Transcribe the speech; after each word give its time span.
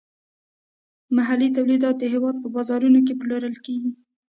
محلي 1.15 1.49
تولیدات 1.57 1.95
د 1.99 2.03
هیواد 2.13 2.35
په 2.43 2.47
بازارونو 2.55 2.99
کې 3.07 3.13
پلورل 3.21 3.55
کیږي. 3.65 3.91